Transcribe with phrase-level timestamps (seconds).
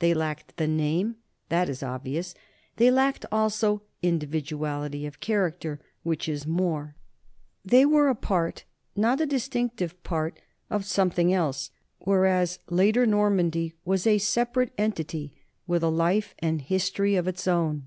[0.00, 1.14] They lacked the name
[1.48, 2.34] that is obvious;
[2.74, 6.96] they lacked also individuality of character, which is more.
[7.64, 8.64] They were a part,
[8.96, 11.70] and not a distinctive part, of something else,
[12.00, 15.32] whereas later Normandy was a separate entity
[15.68, 17.86] with a life and a history of its own.